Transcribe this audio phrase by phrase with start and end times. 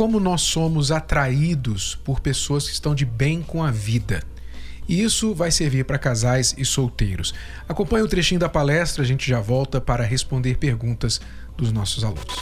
[0.00, 4.22] como nós somos atraídos por pessoas que estão de bem com a vida.
[4.88, 7.34] E isso vai servir para casais e solteiros.
[7.68, 11.20] Acompanhe o trechinho da palestra, a gente já volta para responder perguntas
[11.54, 12.34] dos nossos alunos.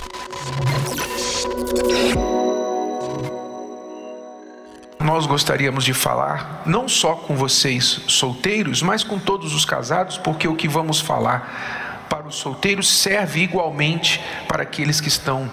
[5.01, 10.47] Nós gostaríamos de falar não só com vocês solteiros, mas com todos os casados, porque
[10.47, 15.51] o que vamos falar para os solteiros serve igualmente para aqueles que estão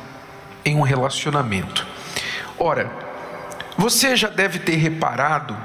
[0.63, 1.94] em um relacionamento.
[2.57, 2.89] Ora,
[3.77, 5.57] você já deve ter reparado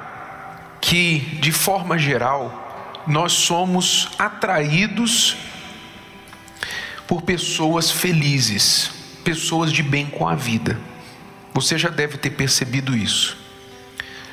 [0.80, 5.36] que, de forma geral, nós somos atraídos
[7.06, 8.90] por pessoas felizes,
[9.24, 10.78] pessoas de bem com a vida.
[11.54, 13.38] Você já deve ter percebido isso.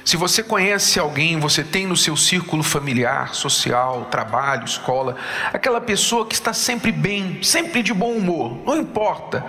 [0.03, 5.17] Se você conhece alguém, você tem no seu círculo familiar, social, trabalho, escola,
[5.51, 9.45] aquela pessoa que está sempre bem, sempre de bom humor, não importa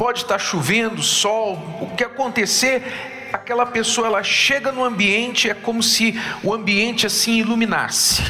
[0.00, 5.82] pode estar chovendo, sol, o que acontecer, aquela pessoa ela chega no ambiente, é como
[5.82, 8.22] se o ambiente assim iluminasse,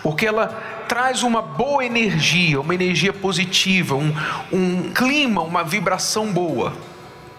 [0.00, 0.46] porque ela
[0.88, 4.14] traz uma boa energia, uma energia positiva, um,
[4.52, 6.72] um clima, uma vibração boa.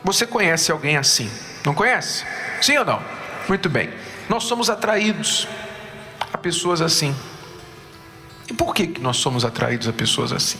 [0.03, 1.31] Você conhece alguém assim?
[1.65, 2.25] Não conhece?
[2.61, 3.01] Sim ou não?
[3.47, 3.91] Muito bem.
[4.27, 5.47] Nós somos atraídos
[6.33, 7.15] a pessoas assim.
[8.49, 10.59] E por que, que nós somos atraídos a pessoas assim?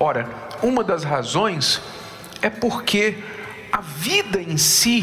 [0.00, 0.26] Ora,
[0.62, 1.82] uma das razões
[2.44, 3.16] é porque
[3.72, 5.02] a vida em si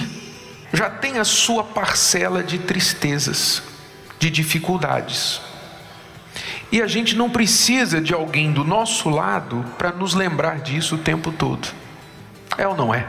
[0.72, 3.64] já tem a sua parcela de tristezas,
[4.20, 5.42] de dificuldades.
[6.72, 10.98] E a gente não precisa de alguém do nosso lado para nos lembrar disso o
[11.00, 11.68] tempo todo.
[12.60, 13.08] É ou não é?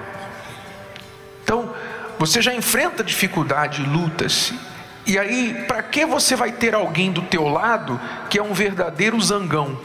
[1.45, 1.75] Então,
[2.19, 4.55] você já enfrenta dificuldade, lutas.
[5.05, 9.21] E aí, para que você vai ter alguém do teu lado que é um verdadeiro
[9.21, 9.79] zangão?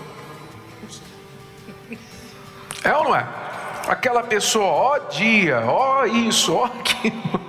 [2.81, 3.46] É ou não é?
[3.87, 7.39] Aquela pessoa, ó dia, ó isso, ó aquilo.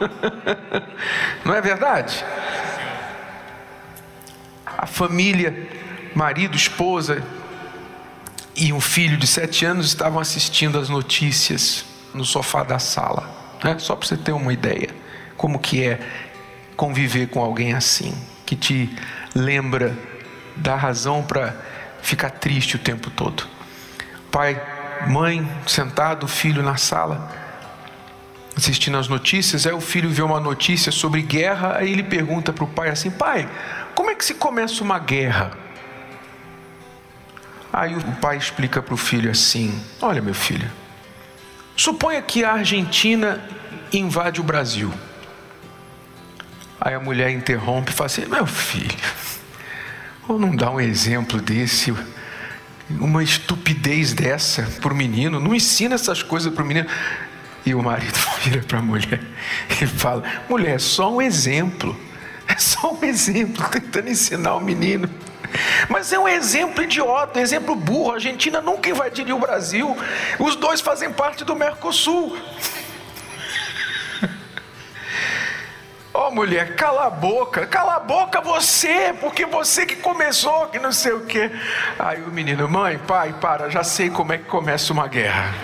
[1.44, 2.25] Não é verdade?
[4.65, 5.69] A família,
[6.15, 7.22] marido, esposa
[8.54, 11.84] e um filho de sete anos estavam assistindo as notícias
[12.15, 13.28] no sofá da sala.
[13.62, 13.77] Né?
[13.78, 14.91] Só para você ter uma ideia
[15.37, 16.00] como que é
[16.77, 18.12] conviver com alguém assim,
[18.44, 18.91] que te
[19.34, 19.97] lembra
[20.56, 21.54] da razão para
[22.03, 23.47] ficar triste o tempo todo.
[24.31, 24.60] Pai
[25.06, 27.31] mãe sentado, o filho na sala,
[28.56, 29.66] assistindo as notícias.
[29.66, 33.10] Aí o filho vê uma notícia sobre guerra, aí ele pergunta para o pai assim:
[33.10, 33.48] Pai,
[33.94, 35.53] como é que se começa uma guerra?
[37.72, 40.70] Aí o pai explica para o filho assim: Olha, meu filho,
[41.76, 43.42] suponha que a Argentina
[43.92, 44.92] invade o Brasil.
[46.80, 48.97] Aí a mulher interrompe e fala assim: Meu filho,
[50.26, 51.94] ou não dá um exemplo desse?
[52.91, 56.88] Uma estupidez dessa para o menino, não ensina essas coisas para o menino.
[57.66, 59.21] E o marido vira para a mulher
[59.71, 61.98] e fala: mulher, é só um exemplo,
[62.47, 65.09] é só um exemplo, tentando ensinar o menino.
[65.88, 68.12] Mas é um exemplo idiota, um exemplo burro.
[68.12, 69.97] A Argentina nunca invadiria o Brasil,
[70.38, 72.37] os dois fazem parte do Mercosul.
[76.19, 80.77] Ó oh, mulher, cala a boca, cala a boca você, porque você que começou, que
[80.77, 81.49] não sei o quê.
[81.97, 85.55] Aí o menino, mãe, pai, para, já sei como é que começa uma guerra.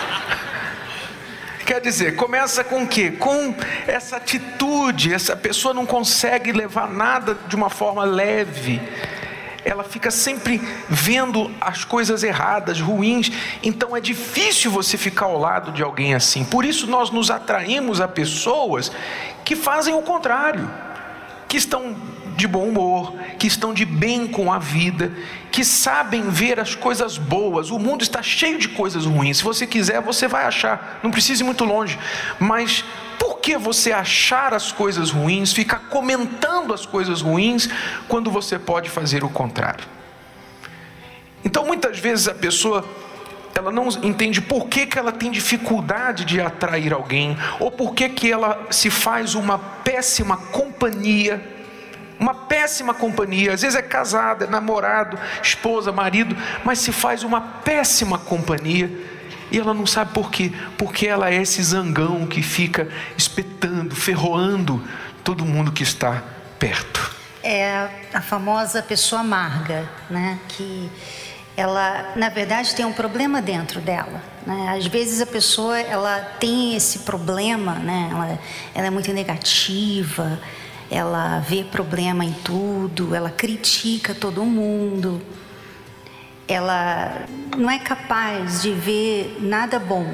[1.64, 3.12] Quer dizer, começa com o quê?
[3.12, 3.54] Com
[3.86, 8.78] essa atitude, essa pessoa não consegue levar nada de uma forma leve
[9.64, 13.30] ela fica sempre vendo as coisas erradas, ruins.
[13.62, 16.44] Então é difícil você ficar ao lado de alguém assim.
[16.44, 18.90] Por isso nós nos atraímos a pessoas
[19.44, 20.70] que fazem o contrário,
[21.48, 21.96] que estão
[22.36, 25.12] de bom humor, que estão de bem com a vida,
[25.52, 27.70] que sabem ver as coisas boas.
[27.70, 29.38] O mundo está cheio de coisas ruins.
[29.38, 31.00] Se você quiser, você vai achar.
[31.02, 31.98] Não precisa ir muito longe.
[32.38, 32.84] Mas
[33.18, 37.68] por que você achar as coisas ruins, ficar comentando as coisas ruins,
[38.08, 39.84] quando você pode fazer o contrário?
[41.44, 42.84] Então, muitas vezes a pessoa
[43.54, 48.08] ela não entende por que, que ela tem dificuldade de atrair alguém, ou por que,
[48.08, 51.42] que ela se faz uma péssima companhia,
[52.18, 53.54] uma péssima companhia.
[53.54, 58.90] Às vezes é casada, é namorado, esposa, marido, mas se faz uma péssima companhia.
[59.50, 64.82] E ela não sabe por quê, porque ela é esse zangão que fica espetando, ferroando
[65.24, 66.22] todo mundo que está
[66.58, 67.18] perto.
[67.42, 70.38] É a famosa pessoa amarga, né?
[70.48, 70.90] Que
[71.60, 74.22] ela, na verdade, tem um problema dentro dela.
[74.46, 74.74] Né?
[74.78, 78.08] Às vezes a pessoa ela tem esse problema, né?
[78.10, 78.38] Ela,
[78.74, 80.40] ela é muito negativa,
[80.90, 85.20] ela vê problema em tudo, ela critica todo mundo,
[86.48, 90.06] ela não é capaz de ver nada bom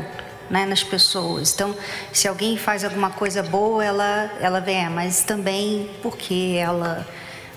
[0.51, 1.55] né, nas pessoas.
[1.55, 1.77] Então,
[2.13, 7.07] se alguém faz alguma coisa boa, ela, ela vê, mas também porque ela,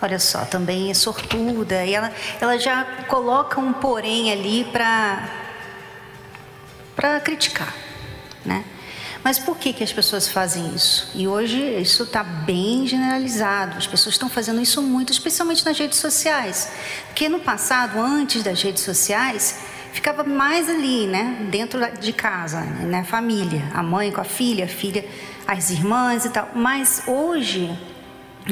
[0.02, 1.86] olha só, também é sortuda.
[1.86, 5.30] E ela, ela já coloca um porém ali para
[7.22, 7.74] criticar,
[8.46, 8.64] né?
[9.24, 11.12] Mas por que, que as pessoas fazem isso?
[11.14, 13.78] E hoje isso está bem generalizado.
[13.78, 16.72] As pessoas estão fazendo isso muito, especialmente nas redes sociais.
[17.08, 19.60] Porque no passado, antes das redes sociais,
[19.92, 21.48] ficava mais ali, né?
[21.52, 23.04] Dentro de casa, né?
[23.04, 23.70] Família.
[23.74, 25.06] A mãe com a filha, a filha,
[25.46, 26.50] as irmãs e tal.
[26.56, 27.78] Mas hoje,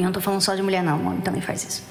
[0.02, 1.84] não estou falando só de mulher, não, o homem também faz isso.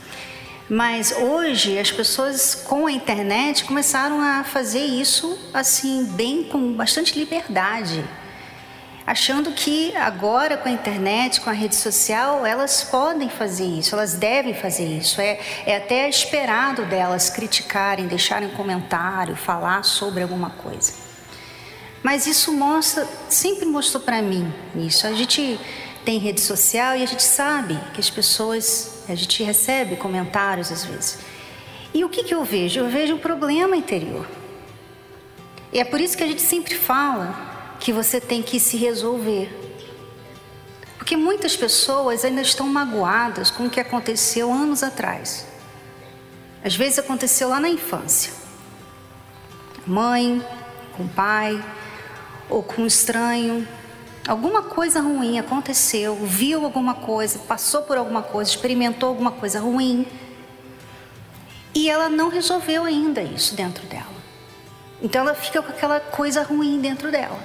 [0.69, 7.19] Mas hoje as pessoas com a internet começaram a fazer isso assim bem com bastante
[7.19, 8.05] liberdade
[9.07, 14.15] achando que agora com a internet, com a rede social, elas podem fazer isso, elas
[14.15, 15.21] devem fazer isso.
[15.21, 20.93] É, é até esperado delas criticarem, deixarem comentário, falar sobre alguma coisa.
[22.03, 25.07] Mas isso mostra, sempre mostrou para mim isso.
[25.07, 25.59] A gente
[26.07, 30.85] tem rede social e a gente sabe que as pessoas, a gente recebe comentários às
[30.85, 31.19] vezes.
[31.93, 32.79] E o que, que eu vejo?
[32.79, 34.25] Eu vejo um problema interior.
[35.73, 39.51] E é por isso que a gente sempre fala que você tem que se resolver.
[40.97, 45.45] Porque muitas pessoas ainda estão magoadas com o que aconteceu anos atrás.
[46.65, 48.33] Às vezes aconteceu lá na infância.
[49.85, 50.45] Mãe,
[50.97, 51.63] com pai,
[52.49, 53.67] ou com um estranho.
[54.27, 60.05] Alguma coisa ruim aconteceu, viu alguma coisa, passou por alguma coisa, experimentou alguma coisa ruim.
[61.73, 64.17] E ela não resolveu ainda isso dentro dela.
[65.01, 67.39] Então ela fica com aquela coisa ruim dentro dela.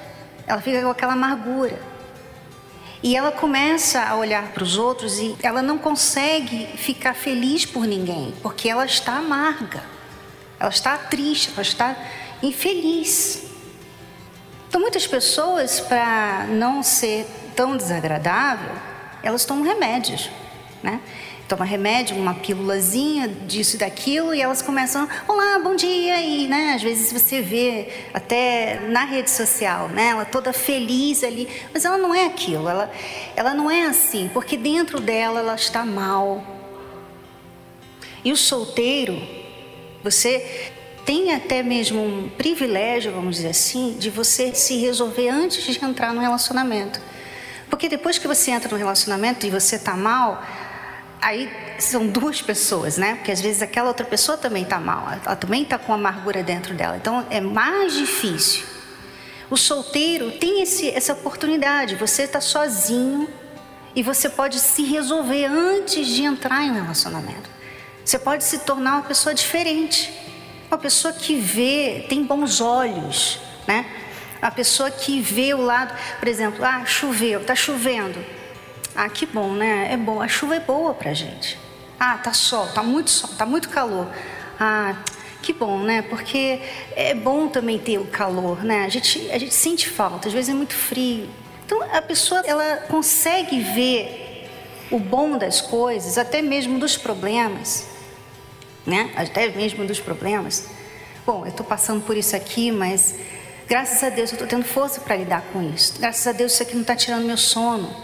[0.47, 1.79] Ela fica com aquela amargura.
[3.03, 7.85] E ela começa a olhar para os outros e ela não consegue ficar feliz por
[7.85, 9.83] ninguém, porque ela está amarga.
[10.59, 11.95] Ela está triste, ela está
[12.41, 13.50] infeliz.
[14.71, 18.71] Então, muitas pessoas, para não ser tão desagradável,
[19.21, 20.29] elas tomam remédios,
[20.81, 21.01] né?
[21.45, 26.75] toma remédio, uma pílulazinha disso e daquilo, e elas começam, olá, bom dia, e né,
[26.75, 31.97] às vezes você vê até na rede social, né, ela toda feliz ali, mas ela
[31.97, 32.89] não é aquilo, ela,
[33.35, 36.41] ela não é assim, porque dentro dela ela está mal.
[38.24, 39.21] E o solteiro,
[40.01, 40.71] você
[41.11, 46.13] tem até mesmo um privilégio, vamos dizer assim, de você se resolver antes de entrar
[46.13, 47.01] no relacionamento.
[47.69, 50.41] Porque depois que você entra no relacionamento e você está mal,
[51.21, 53.15] aí são duas pessoas, né?
[53.15, 56.73] Porque às vezes aquela outra pessoa também está mal, ela também está com amargura dentro
[56.75, 56.95] dela.
[56.95, 58.63] Então é mais difícil.
[59.49, 61.95] O solteiro tem esse, essa oportunidade.
[61.95, 63.27] Você está sozinho
[63.93, 67.49] e você pode se resolver antes de entrar em um relacionamento.
[68.05, 70.30] Você pode se tornar uma pessoa diferente,
[70.71, 73.86] uma pessoa que vê, tem bons olhos, né?
[74.41, 78.17] A pessoa que vê o lado, por exemplo, ah, choveu, está chovendo.
[78.95, 79.89] Ah, que bom, né?
[79.91, 80.22] É bom.
[80.22, 81.60] A chuva é boa pra gente.
[82.00, 84.07] Ah, tá sol, tá muito sol, tá muito calor.
[84.57, 84.95] Ah,
[85.41, 86.03] que bom, né?
[86.03, 86.62] Porque
[86.95, 88.86] é bom também ter o calor, né?
[88.86, 91.29] A gente, a gente sente falta, às vezes é muito frio.
[91.65, 94.48] Então a pessoa ela consegue ver
[94.89, 97.90] o bom das coisas, até mesmo dos problemas,
[98.85, 99.11] né?
[99.15, 100.67] Até mesmo dos problemas.
[101.25, 103.15] Bom, eu estou passando por isso aqui, mas
[103.67, 106.00] graças a Deus eu estou tendo força para lidar com isso.
[106.00, 107.95] Graças a Deus isso aqui não está tirando meu sono.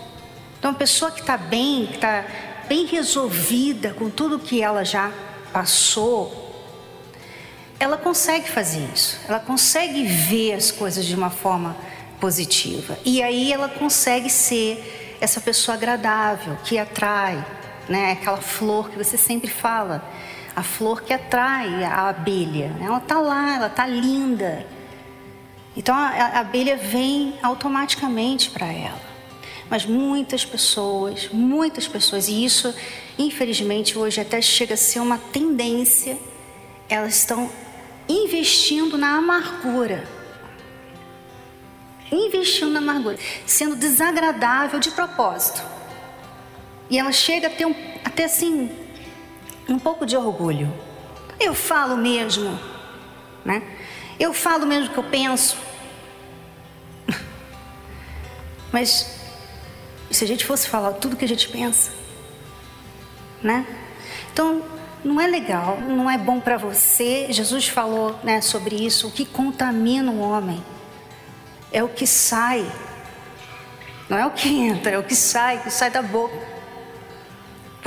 [0.60, 2.26] Então, a pessoa que está bem, que está
[2.68, 5.12] bem resolvida com tudo que ela já
[5.54, 6.46] passou,
[7.80, 9.20] ela consegue fazer isso.
[9.28, 11.76] Ela consegue ver as coisas de uma forma
[12.20, 12.98] positiva.
[13.06, 17.44] E aí ela consegue ser essa pessoa agradável, que atrai,
[17.88, 18.14] né?
[18.14, 20.04] Aquela flor que você sempre fala,
[20.58, 22.76] a flor que atrai a abelha.
[22.82, 24.66] Ela está lá, ela está linda.
[25.76, 29.00] Então a, abelha vem automaticamente para ela.
[29.70, 32.74] Mas muitas pessoas, muitas pessoas, e isso
[33.20, 36.18] infelizmente hoje até chega a ser uma tendência,
[36.90, 37.52] elas estão
[38.10, 40.08] investindo na amargura.
[42.12, 45.62] Investindo na amargura, sendo desagradável de propósito.
[46.90, 48.87] E ela chega a ter um, até assim,
[49.68, 50.74] um pouco de orgulho.
[51.40, 52.60] Eu falo mesmo,
[53.44, 53.62] né?
[54.20, 55.58] Eu falo mesmo que eu penso.
[58.72, 59.18] Mas
[60.10, 61.92] se a gente fosse falar tudo que a gente pensa,
[63.42, 63.66] né?
[64.32, 64.64] Então,
[65.04, 67.28] não é legal, não é bom para você.
[67.32, 69.08] Jesus falou né, sobre isso.
[69.08, 70.64] O que contamina o homem
[71.72, 72.66] é o que sai,
[74.10, 76.57] não é o que entra, é o que sai, o que sai da boca.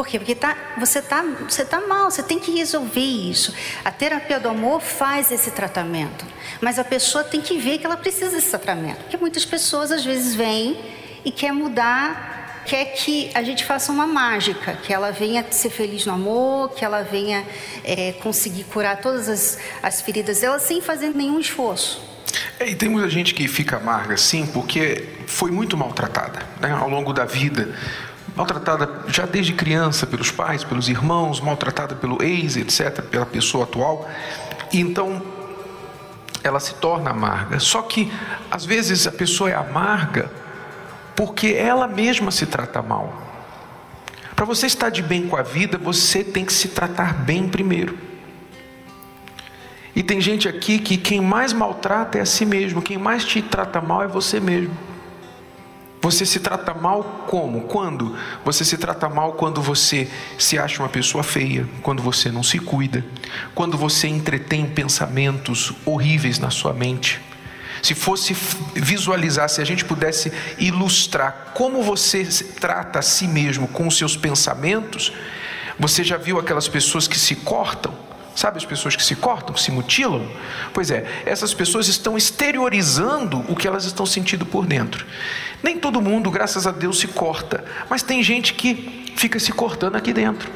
[0.00, 0.18] Por quê?
[0.18, 3.54] Porque tá, você está você tá mal, você tem que resolver isso.
[3.84, 6.24] A terapia do amor faz esse tratamento,
[6.58, 8.96] mas a pessoa tem que ver que ela precisa desse tratamento.
[9.02, 10.80] Porque muitas pessoas às vezes vêm
[11.22, 16.06] e quer mudar, quer que a gente faça uma mágica, que ela venha ser feliz
[16.06, 17.44] no amor, que ela venha
[17.84, 22.08] é, conseguir curar todas as, as feridas dela sem fazer nenhum esforço.
[22.58, 26.88] É, e tem muita gente que fica amarga, sim, porque foi muito maltratada né, ao
[26.88, 27.74] longo da vida
[28.34, 34.08] maltratada já desde criança pelos pais, pelos irmãos, maltratada pelo ex, etc., pela pessoa atual.
[34.72, 35.22] E então
[36.42, 37.58] ela se torna amarga.
[37.58, 38.10] Só que
[38.50, 40.30] às vezes a pessoa é amarga
[41.14, 43.30] porque ela mesma se trata mal.
[44.34, 47.98] Para você estar de bem com a vida, você tem que se tratar bem primeiro.
[49.94, 53.42] E tem gente aqui que quem mais maltrata é a si mesmo, quem mais te
[53.42, 54.74] trata mal é você mesmo.
[56.02, 57.62] Você se trata mal como?
[57.62, 58.16] Quando?
[58.42, 62.58] Você se trata mal quando você se acha uma pessoa feia, quando você não se
[62.58, 63.04] cuida,
[63.54, 67.20] quando você entretém pensamentos horríveis na sua mente.
[67.82, 68.34] Se fosse
[68.74, 72.26] visualizar, se a gente pudesse ilustrar como você
[72.58, 75.12] trata a si mesmo com os seus pensamentos,
[75.78, 77.94] você já viu aquelas pessoas que se cortam?
[78.40, 80.26] Sabe as pessoas que se cortam, que se mutilam?
[80.72, 85.04] Pois é, essas pessoas estão exteriorizando o que elas estão sentindo por dentro.
[85.62, 89.96] Nem todo mundo, graças a Deus, se corta, mas tem gente que fica se cortando
[89.96, 90.50] aqui dentro.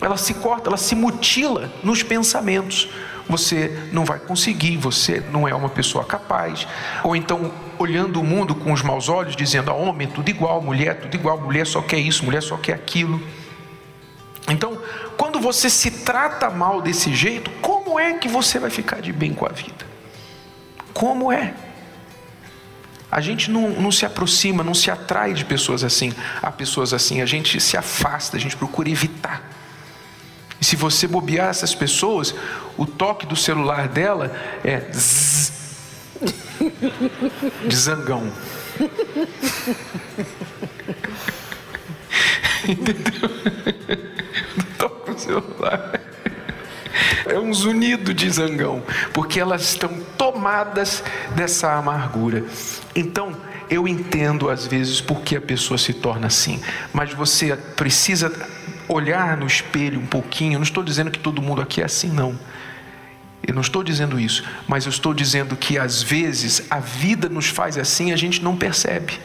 [0.00, 2.88] Ela se corta, ela se mutila nos pensamentos.
[3.28, 6.66] Você não vai conseguir, você não é uma pessoa capaz.
[7.04, 10.60] Ou então, olhando o mundo com os maus olhos, dizendo: a homem é tudo igual,
[10.60, 13.22] mulher é tudo igual, mulher só quer isso, mulher só quer aquilo.
[14.48, 14.80] Então,
[15.16, 19.32] quando você se trata mal desse jeito, como é que você vai ficar de bem
[19.32, 19.86] com a vida?
[20.92, 21.54] Como é?
[23.10, 27.20] A gente não, não se aproxima, não se atrai de pessoas assim, a pessoas assim,
[27.20, 29.50] a gente se afasta, a gente procura evitar.
[30.60, 32.34] E se você bobear essas pessoas,
[32.78, 34.34] o toque do celular dela
[34.64, 35.52] é zzz,
[37.68, 38.32] de zangão.
[42.68, 43.30] Entendeu?
[44.78, 46.00] Toque o celular.
[47.26, 51.02] É um zunido de zangão, porque elas estão tomadas
[51.34, 52.44] dessa amargura.
[52.94, 53.34] Então,
[53.70, 56.60] eu entendo às vezes por que a pessoa se torna assim,
[56.92, 58.30] mas você precisa
[58.86, 60.54] olhar no espelho um pouquinho.
[60.54, 62.38] Eu não estou dizendo que todo mundo aqui é assim, não.
[63.46, 67.46] Eu não estou dizendo isso, mas eu estou dizendo que às vezes a vida nos
[67.46, 69.18] faz assim e a gente não percebe.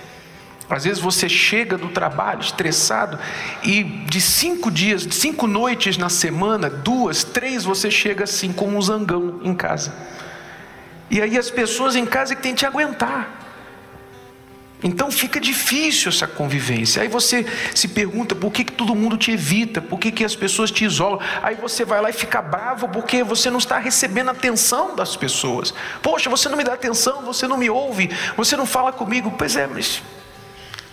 [0.69, 3.17] Às vezes você chega do trabalho estressado
[3.63, 8.81] e de cinco dias, cinco noites na semana, duas, três, você chega assim como um
[8.81, 9.93] zangão em casa.
[11.09, 13.45] E aí as pessoas em casa que têm que te aguentar.
[14.83, 17.01] Então fica difícil essa convivência.
[17.01, 20.35] Aí você se pergunta por que, que todo mundo te evita, por que, que as
[20.35, 21.19] pessoas te isolam.
[21.41, 25.73] Aí você vai lá e fica bravo porque você não está recebendo atenção das pessoas.
[26.03, 29.33] Poxa, você não me dá atenção, você não me ouve, você não fala comigo.
[29.35, 30.03] Pois é, mas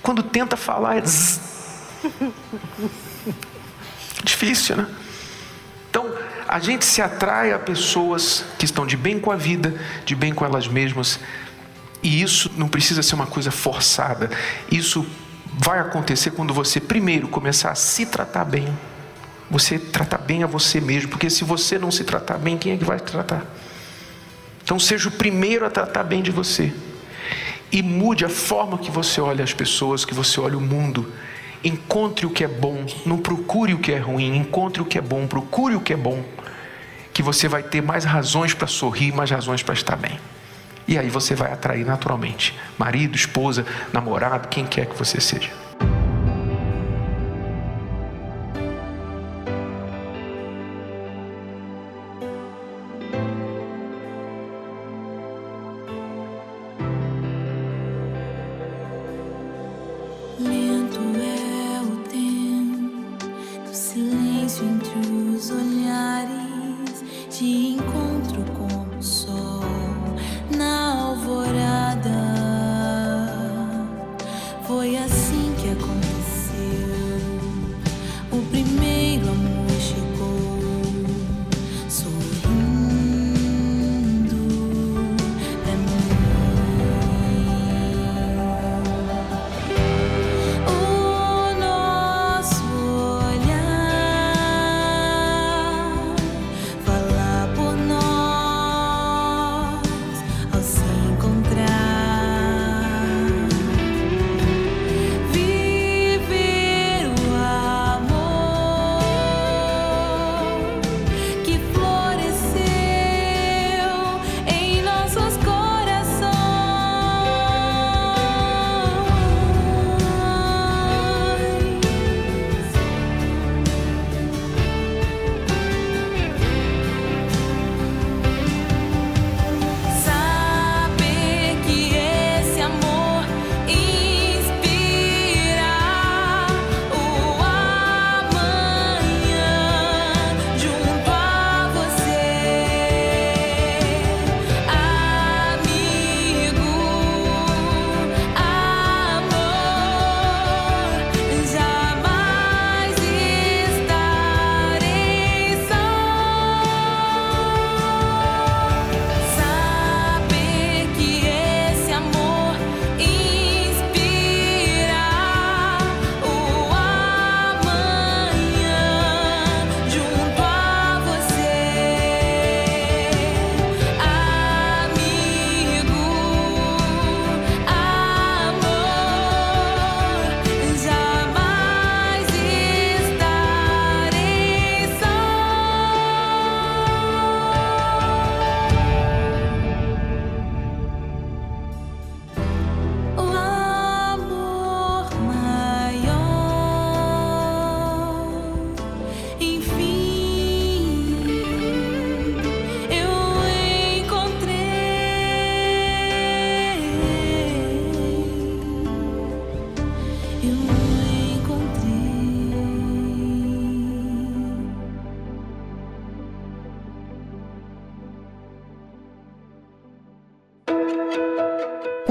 [0.04, 1.40] quando tenta falar, é zzz.
[4.22, 4.86] difícil, né?
[5.88, 6.14] Então,
[6.46, 10.34] a gente se atrai a pessoas que estão de bem com a vida, de bem
[10.34, 11.18] com elas mesmas,
[12.02, 14.30] e isso não precisa ser uma coisa forçada.
[14.70, 15.06] Isso
[15.54, 18.68] vai acontecer quando você primeiro começar a se tratar bem.
[19.50, 22.76] Você tratar bem a você mesmo, porque se você não se tratar bem, quem é
[22.76, 23.46] que vai tratar?
[24.62, 26.74] Então seja o primeiro a tratar bem de você
[27.74, 31.12] e mude a forma que você olha as pessoas, que você olha o mundo.
[31.64, 35.00] Encontre o que é bom, não procure o que é ruim, encontre o que é
[35.00, 36.22] bom, procure o que é bom,
[37.12, 40.20] que você vai ter mais razões para sorrir, mais razões para estar bem.
[40.86, 45.63] E aí você vai atrair naturalmente marido, esposa, namorado, quem quer que você seja.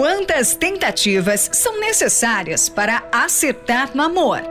[0.03, 4.41] Quantas tentativas são necessárias para acertar no amor?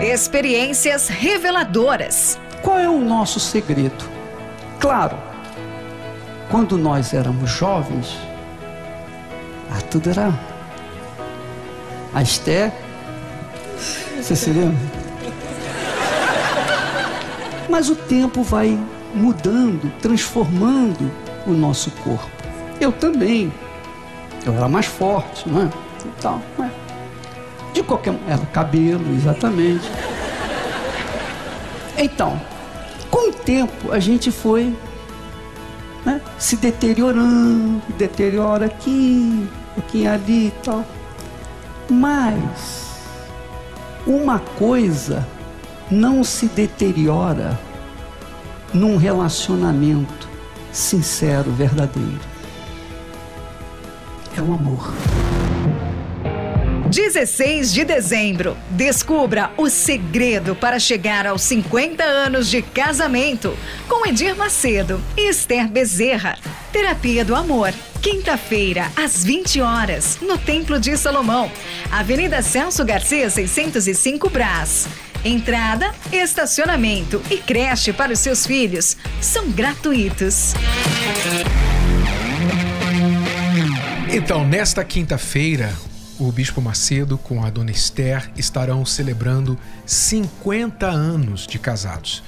[0.00, 2.38] Experiências reveladoras.
[2.62, 4.08] Qual é o nosso segredo?
[4.78, 5.18] Claro,
[6.48, 8.16] quando nós éramos jovens,
[9.72, 10.32] ah, tudo era.
[12.14, 12.72] A Esté.
[14.20, 14.78] Você se lembra?
[17.68, 18.78] Mas o tempo vai
[19.12, 21.10] mudando, transformando
[21.44, 22.30] o nosso corpo.
[22.80, 23.52] Eu também.
[24.44, 25.70] Eu era mais forte, não é?
[26.04, 26.70] E tal, não é?
[27.72, 29.88] De qualquer maneira, cabelo, exatamente.
[31.96, 32.40] Então,
[33.10, 34.74] com o tempo a gente foi
[36.04, 40.84] né, se deteriorando, deteriora aqui, um pouquinho ali e tal.
[41.90, 42.90] Mas
[44.06, 45.26] uma coisa
[45.90, 47.58] não se deteriora
[48.72, 50.28] num relacionamento
[50.72, 52.29] sincero, verdadeiro.
[54.36, 54.92] É o amor.
[56.90, 58.56] 16 de dezembro.
[58.70, 63.56] Descubra o segredo para chegar aos 50 anos de casamento
[63.88, 66.36] com Edir Macedo e Esther Bezerra.
[66.72, 67.72] Terapia do Amor.
[68.02, 71.50] Quinta-feira, às 20 horas, no Templo de Salomão,
[71.92, 74.88] Avenida Celso Garcia, 605 Brás.
[75.22, 80.54] Entrada, estacionamento e creche para os seus filhos são gratuitos.
[84.12, 85.72] Então, nesta quinta-feira,
[86.18, 92.20] o Bispo Macedo com a Dona Esther estarão celebrando 50 anos de casados.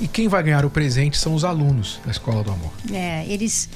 [0.00, 2.72] E quem vai ganhar o presente são os alunos da Escola do Amor.
[2.92, 3.68] É, eles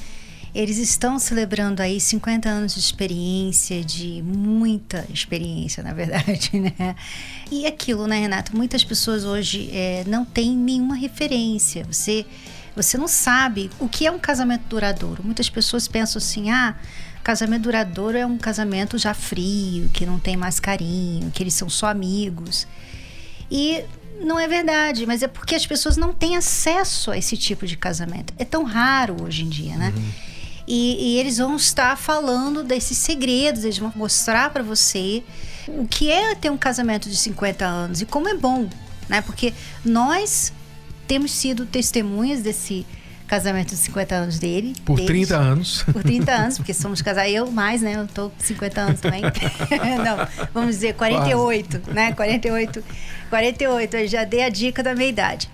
[0.54, 6.96] eles estão celebrando aí 50 anos de experiência, de muita experiência, na verdade, né?
[7.50, 8.56] E aquilo, né, Renato?
[8.56, 11.84] Muitas pessoas hoje é, não têm nenhuma referência.
[11.84, 12.24] Você,
[12.74, 15.22] você não sabe o que é um casamento duradouro.
[15.24, 16.74] Muitas pessoas pensam assim, ah,
[17.28, 21.68] casamento duradouro é um casamento já frio, que não tem mais carinho, que eles são
[21.68, 22.66] só amigos.
[23.50, 23.84] E
[24.20, 27.76] não é verdade, mas é porque as pessoas não têm acesso a esse tipo de
[27.76, 28.32] casamento.
[28.38, 29.92] É tão raro hoje em dia, né?
[29.94, 30.10] Uhum.
[30.66, 35.22] E, e, eles vão estar falando desses segredos, eles vão mostrar para você
[35.66, 38.68] o que é ter um casamento de 50 anos e como é bom,
[39.08, 39.22] né?
[39.22, 39.54] Porque
[39.84, 40.52] nós
[41.08, 42.86] temos sido testemunhas desse
[43.26, 44.74] casamento de 50 anos dele.
[44.84, 45.82] Por deles, 30 anos.
[45.82, 47.32] Por 30 anos, porque somos casados.
[47.32, 47.96] Eu mais, né?
[47.96, 49.22] Eu tô com 50 anos também.
[50.04, 51.94] Não, vamos dizer 48, Quase.
[51.94, 52.12] né?
[52.12, 52.84] 48.
[53.30, 55.50] 48, eu já dei a dica da meia idade.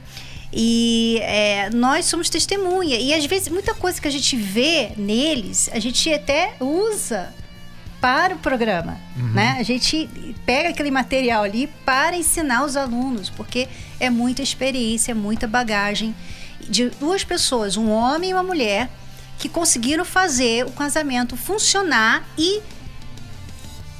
[0.53, 2.97] E é, nós somos testemunha.
[2.97, 7.35] E às vezes, muita coisa que a gente vê neles, a gente até usa
[8.01, 9.33] para o programa, uhum.
[9.33, 9.57] né?
[9.59, 10.09] A gente
[10.45, 13.67] pega aquele material ali para ensinar os alunos, porque
[14.05, 16.15] é muita experiência, muita bagagem
[16.61, 18.91] de duas pessoas, um homem e uma mulher,
[19.39, 22.63] que conseguiram fazer o casamento funcionar e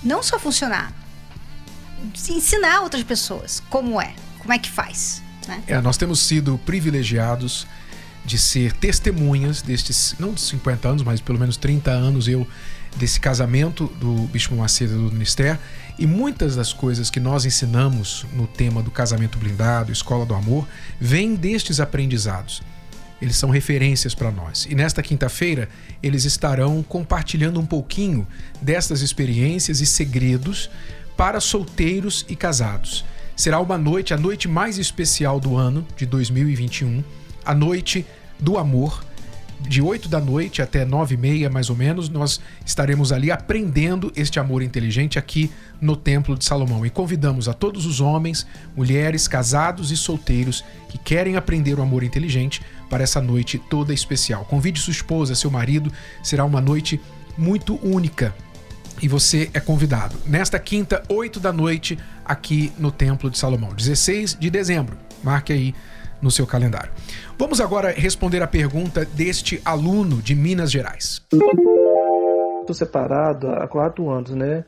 [0.03, 0.93] não só funcionar,
[2.29, 5.23] ensinar outras pessoas como é, como é que faz.
[5.49, 5.63] Né?
[5.67, 7.67] É, nós temos sido privilegiados
[8.25, 12.47] de ser testemunhas destes, não de 50 anos, mas pelo menos 30 anos eu
[12.97, 15.59] desse casamento do Bispo Macedo do Ministério
[15.99, 20.67] e muitas das coisas que nós ensinamos no tema do casamento blindado, escola do amor,
[21.01, 22.63] vêm destes aprendizados.
[23.23, 24.67] Eles são referências para nós.
[24.69, 25.69] E nesta quinta-feira,
[26.03, 28.27] eles estarão compartilhando um pouquinho
[28.61, 30.69] destas experiências e segredos
[31.17, 33.05] para solteiros e casados.
[33.37, 37.03] Será uma noite, a noite mais especial do ano de 2021,
[37.45, 38.05] a noite
[38.39, 39.05] do amor.
[39.61, 44.13] De 8 da noite até 9 e meia, mais ou menos, nós estaremos ali aprendendo
[44.15, 46.85] este amor inteligente aqui no Templo de Salomão.
[46.85, 52.03] E convidamos a todos os homens, mulheres, casados e solteiros que querem aprender o amor
[52.03, 54.45] inteligente para essa noite toda especial.
[54.45, 55.91] Convide sua esposa, seu marido,
[56.23, 57.01] será uma noite
[57.37, 58.35] muito única
[59.03, 60.17] e você é convidado.
[60.27, 64.97] Nesta quinta, 8 da noite, aqui no Templo de Salomão, 16 de dezembro.
[65.23, 65.75] Marque aí
[66.25, 66.91] no seu calendário.
[67.39, 71.23] Vamos agora responder a pergunta deste aluno de Minas Gerais.
[72.61, 74.65] Estou separado há quatro anos, né?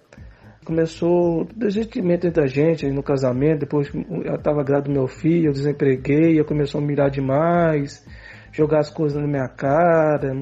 [0.67, 5.53] Começou desistimento entre a gente no casamento, depois eu estava grávida do meu filho, eu
[5.53, 8.05] desempreguei, eu começou a mirar demais,
[8.53, 10.33] jogar as coisas na minha cara.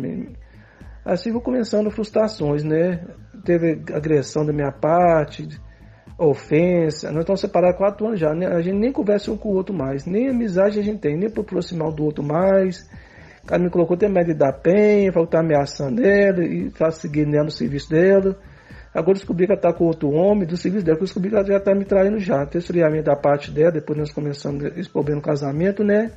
[1.04, 3.06] Assim vou começando frustrações, né?
[3.44, 5.46] Teve agressão da minha parte,
[6.18, 7.10] ofensa.
[7.10, 8.34] Nós estamos separados há quatro anos já.
[8.34, 8.46] Né?
[8.46, 10.06] A gente nem conversa um com o outro mais.
[10.06, 12.88] Nem amizade a gente tem, nem para aproximar do outro mais.
[13.42, 16.70] O cara me colocou até medo de dar penha, falou que tá ameaçando ela e
[16.70, 18.38] tá seguindo ela no serviço dela.
[18.94, 21.60] Agora descobri que ela tá com outro homem do serviço dela, descobri que ela já
[21.60, 22.46] tá me traindo já.
[22.46, 26.12] Tem esfriamento da parte dela, depois nós começamos esse problema no casamento, né?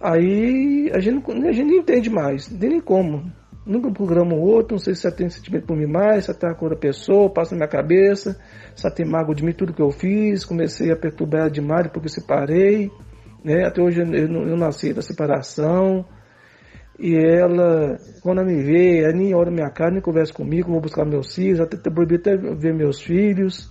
[0.00, 3.30] Aí a gente, a gente não entende mais, nem como.
[3.66, 6.54] Nunca programo o outro, não sei se você tem sentimento por mim mais, se está
[6.54, 8.38] com outra pessoa, passa na minha cabeça,
[8.76, 12.92] se tem mágoa de mim, tudo que eu fiz, comecei a perturbar demais porque separei,
[13.44, 13.66] né?
[13.66, 16.06] Até hoje eu, eu, eu nasci da separação.
[16.96, 20.80] E ela, quando ela me vê, ela nem olha minha cara, nem conversa comigo, vou
[20.80, 23.68] buscar meus filhos, até proibir até ver meus filhos.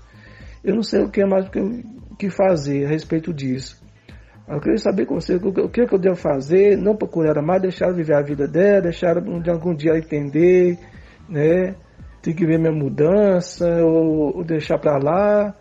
[0.62, 3.84] Eu não sei o que é mais o que fazer a respeito disso.
[4.47, 7.62] Eu queria saber com você o que, é que eu devo fazer, não procurar mais,
[7.62, 10.77] deixar ela viver a vida dela, deixar ela de algum dia entender,
[11.27, 11.75] né?
[12.21, 15.55] Tem que ver minha mudança, ou, ou deixar pra lá.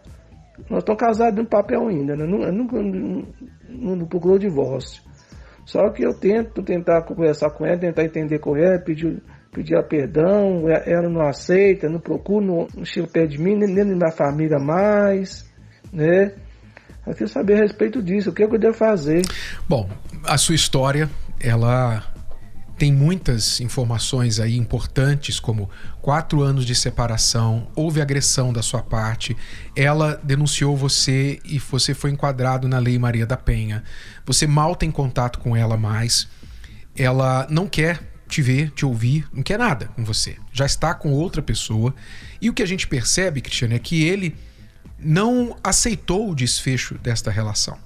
[0.69, 2.25] Nós estamos casados no papel ainda, né?
[2.25, 2.79] Eu nunca
[3.71, 5.03] não, procurou divórcio.
[5.65, 10.69] Só que eu tento tentar conversar com ela, tentar entender com ela, pedir, pedir perdão,
[10.69, 14.59] ela não aceita, não procura, não, não chega perto de mim, nem, nem minha família
[14.59, 15.51] mais,
[15.91, 16.35] né?
[17.07, 19.23] Eu queria saber a respeito disso, o que, que eu devo fazer?
[19.69, 19.89] Bom,
[20.25, 22.03] a sua história, ela
[22.77, 25.71] tem muitas informações aí importantes, como
[26.03, 29.37] quatro anos de separação, houve agressão da sua parte,
[29.77, 33.85] ela denunciou você e você foi enquadrado na Lei Maria da Penha.
[34.27, 36.29] Você mal tem contato com ela mais,
[36.97, 40.37] ela não quer te ver, te ouvir, não quer nada com você.
[40.53, 41.95] Já está com outra pessoa.
[42.41, 44.35] E o que a gente percebe, Cristiano, é que ele
[44.99, 47.79] não aceitou o desfecho desta relação.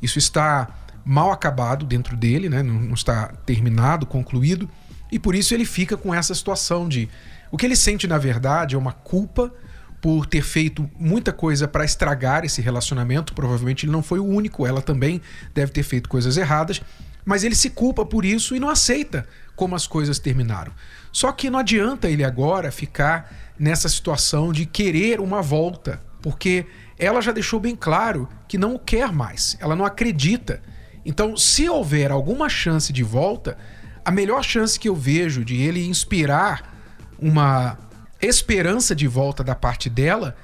[0.00, 0.68] Isso está
[1.04, 2.62] mal acabado dentro dele, né?
[2.62, 4.68] não, está terminado, concluído,
[5.10, 7.08] e por isso ele fica com essa situação de.
[7.50, 9.52] O que ele sente, na verdade, é uma culpa
[10.00, 13.32] por ter feito muita coisa para estragar esse relacionamento.
[13.32, 15.22] Provavelmente ele não foi o único, ela também
[15.54, 16.82] deve ter feito coisas erradas,
[17.24, 20.72] mas ele se culpa por isso e não aceita como as coisas terminaram.
[21.12, 26.66] Só que não adianta ele agora ficar nessa situação de querer uma volta porque
[26.98, 30.60] ela já deixou bem claro que não o quer mais, ela não acredita.
[31.04, 33.56] Então, se houver alguma chance de volta,
[34.04, 36.76] a melhor chance que eu vejo de ele inspirar
[37.16, 37.78] uma
[38.20, 40.34] esperança de volta da parte dela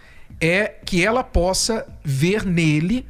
[0.41, 3.05] é que ela possa ver nele,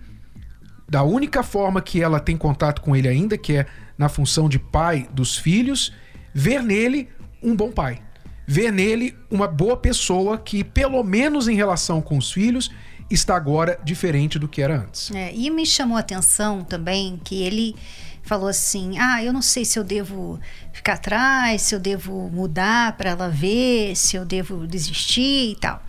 [0.88, 3.66] da única forma que ela tem contato com ele ainda, que é
[3.98, 5.92] na função de pai dos filhos,
[6.32, 7.10] ver nele
[7.42, 8.00] um bom pai
[8.46, 12.70] vê nele uma boa pessoa que, pelo menos em relação com os filhos,
[13.10, 15.10] está agora diferente do que era antes.
[15.10, 17.74] É, e me chamou a atenção também que ele
[18.22, 20.40] falou assim: Ah, eu não sei se eu devo
[20.72, 25.82] ficar atrás, se eu devo mudar para ela ver, se eu devo desistir e tal.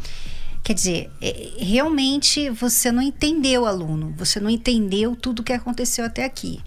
[0.64, 6.06] Quer dizer, é, realmente você não entendeu, aluno, você não entendeu tudo o que aconteceu
[6.06, 6.62] até aqui.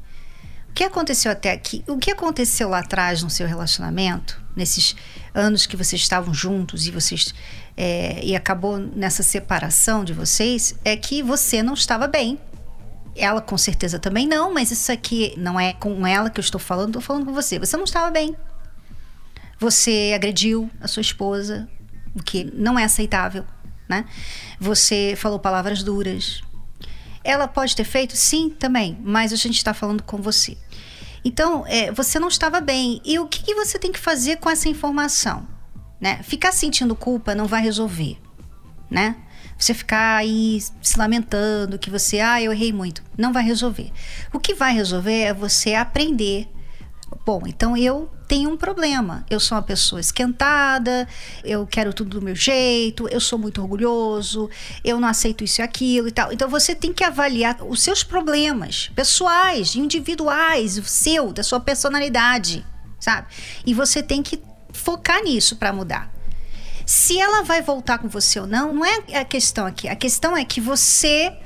[0.69, 1.83] O que aconteceu até aqui?
[1.87, 4.95] O que aconteceu lá atrás no seu relacionamento nesses
[5.37, 7.35] anos que vocês estavam juntos e vocês
[7.77, 12.41] é, e acabou nessa separação de vocês é que você não estava bem.
[13.15, 16.61] Ela com certeza também não, mas isso aqui não é com ela que eu estou
[16.61, 17.59] falando, estou falando com você.
[17.59, 18.35] Você não estava bem.
[19.59, 21.69] Você agrediu a sua esposa,
[22.15, 23.45] o que não é aceitável,
[23.89, 24.05] né?
[24.59, 26.43] Você falou palavras duras.
[27.25, 30.57] Ela pode ter feito, sim, também, mas a gente está falando com você.
[31.27, 33.01] Então, é, você não estava bem.
[33.05, 35.45] E o que, que você tem que fazer com essa informação?
[36.01, 36.23] Né?
[36.23, 38.17] Ficar sentindo culpa não vai resolver,
[38.89, 39.17] né?
[39.59, 43.91] Você ficar aí se lamentando que você, ah, eu errei muito, não vai resolver.
[44.33, 46.49] O que vai resolver é você aprender.
[47.25, 49.25] Bom, então eu tenho um problema.
[49.31, 51.09] Eu sou uma pessoa esquentada,
[51.45, 54.51] eu quero tudo do meu jeito, eu sou muito orgulhoso,
[54.85, 56.33] eu não aceito isso e aquilo e tal.
[56.33, 62.67] Então você tem que avaliar os seus problemas pessoais, individuais, o seu, da sua personalidade,
[62.99, 63.29] sabe?
[63.65, 64.43] E você tem que
[64.73, 66.13] focar nisso para mudar.
[66.85, 69.89] Se ela vai voltar com você ou não, não é a questão aqui.
[69.89, 71.37] A questão é que você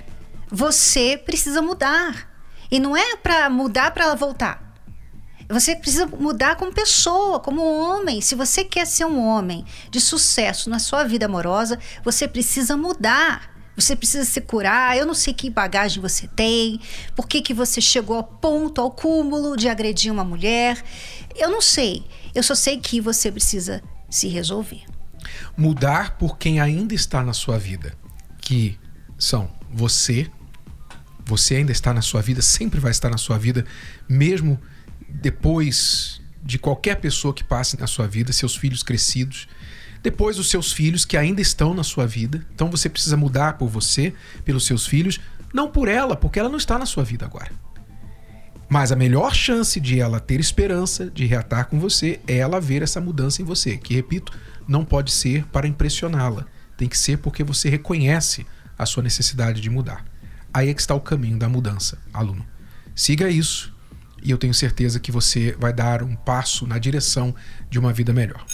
[0.50, 2.28] você precisa mudar.
[2.70, 4.69] E não é para mudar para ela voltar.
[5.50, 8.20] Você precisa mudar como pessoa, como homem.
[8.20, 13.50] Se você quer ser um homem de sucesso na sua vida amorosa, você precisa mudar.
[13.74, 14.96] Você precisa se curar.
[14.96, 16.80] Eu não sei que bagagem você tem,
[17.16, 20.80] por que, que você chegou ao ponto, ao cúmulo de agredir uma mulher.
[21.34, 22.04] Eu não sei.
[22.32, 24.84] Eu só sei que você precisa se resolver.
[25.56, 27.92] Mudar por quem ainda está na sua vida,
[28.40, 28.78] que
[29.18, 30.30] são você.
[31.24, 33.64] Você ainda está na sua vida, sempre vai estar na sua vida,
[34.08, 34.60] mesmo
[35.12, 39.46] depois de qualquer pessoa que passe na sua vida, seus filhos crescidos,
[40.02, 42.46] depois os seus filhos que ainda estão na sua vida.
[42.54, 45.20] Então você precisa mudar por você, pelos seus filhos,
[45.52, 47.50] não por ela, porque ela não está na sua vida agora.
[48.68, 52.82] Mas a melhor chance de ela ter esperança de reatar com você é ela ver
[52.82, 54.32] essa mudança em você, que repito,
[54.66, 56.46] não pode ser para impressioná-la,
[56.76, 58.46] tem que ser porque você reconhece
[58.78, 60.04] a sua necessidade de mudar.
[60.54, 62.46] Aí é que está o caminho da mudança, aluno.
[62.94, 63.74] Siga isso
[64.22, 67.34] e eu tenho certeza que você vai dar um passo na direção
[67.68, 68.44] de uma vida melhor.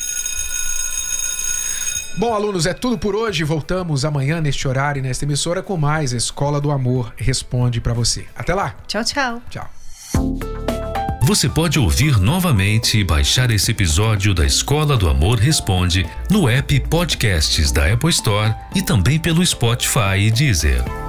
[2.18, 3.44] Bom, alunos, é tudo por hoje.
[3.44, 8.24] Voltamos amanhã neste horário e nesta emissora com mais Escola do Amor Responde para você.
[8.34, 8.74] Até lá.
[8.86, 9.42] Tchau, tchau.
[9.50, 9.70] Tchau.
[11.26, 16.80] Você pode ouvir novamente e baixar esse episódio da Escola do Amor Responde no app
[16.88, 21.05] Podcasts da Apple Store e também pelo Spotify e Deezer.